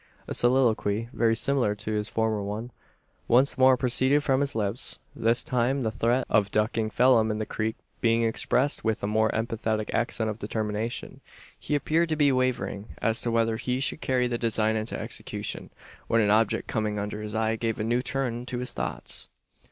[0.27, 2.71] A soliloquy, very similar to his former one,
[3.27, 7.45] once more proceeded from his lips; this time the threat of ducking Phelim in the
[7.45, 11.21] creek being expressed with a more emphatic accent of determination.
[11.59, 15.69] He appeared to be wavering, as to whether he should carry the design into execution,
[16.07, 19.29] when an object coming under his eye gave a new turn to his thoughts.